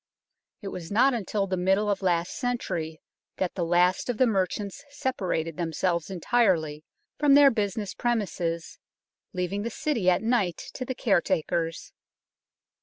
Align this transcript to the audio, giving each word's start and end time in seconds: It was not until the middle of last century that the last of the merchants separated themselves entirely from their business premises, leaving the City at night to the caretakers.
It 0.63 0.69
was 0.69 0.91
not 0.91 1.13
until 1.13 1.45
the 1.45 1.55
middle 1.57 1.87
of 1.87 2.01
last 2.01 2.31
century 2.35 2.99
that 3.37 3.53
the 3.53 3.63
last 3.63 4.09
of 4.09 4.17
the 4.17 4.25
merchants 4.25 4.83
separated 4.89 5.57
themselves 5.57 6.09
entirely 6.09 6.83
from 7.19 7.35
their 7.35 7.51
business 7.51 7.93
premises, 7.93 8.79
leaving 9.31 9.61
the 9.61 9.69
City 9.69 10.09
at 10.09 10.23
night 10.23 10.57
to 10.73 10.85
the 10.85 10.95
caretakers. 10.95 11.93